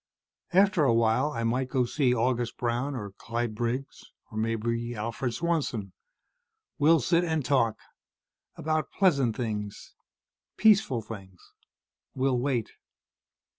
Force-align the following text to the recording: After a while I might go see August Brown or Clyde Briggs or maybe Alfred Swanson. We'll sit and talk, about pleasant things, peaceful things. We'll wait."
After 0.51 0.83
a 0.83 0.95
while 0.95 1.29
I 1.29 1.43
might 1.43 1.69
go 1.69 1.85
see 1.85 2.11
August 2.11 2.57
Brown 2.57 2.95
or 2.95 3.11
Clyde 3.11 3.53
Briggs 3.53 4.03
or 4.31 4.37
maybe 4.39 4.95
Alfred 4.95 5.35
Swanson. 5.35 5.93
We'll 6.79 6.99
sit 7.01 7.23
and 7.23 7.45
talk, 7.45 7.77
about 8.55 8.89
pleasant 8.89 9.35
things, 9.37 9.93
peaceful 10.57 11.03
things. 11.03 11.39
We'll 12.15 12.39
wait." 12.39 12.71